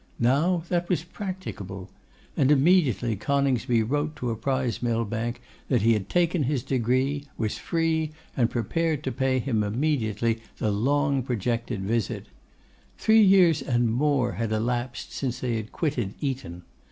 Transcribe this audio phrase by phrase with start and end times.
[0.17, 1.91] Now that was practicable.
[2.35, 8.09] And immediately Coningsby wrote to apprise Millbank that he had taken his degree, was free,
[8.35, 12.25] and prepared to pay him immediately the long projected visit.
[12.97, 16.63] Three years and more had elapsed since they had quitted Eton.